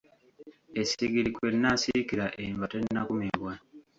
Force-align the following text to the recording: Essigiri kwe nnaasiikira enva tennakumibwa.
Essigiri 0.81 1.29
kwe 1.35 1.47
nnaasiikira 1.53 2.25
enva 2.43 2.65
tennakumibwa. 2.71 3.51